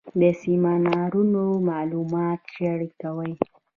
سیمینارونه 0.41 1.43
معلومات 1.69 2.41
شریکوي 2.57 3.33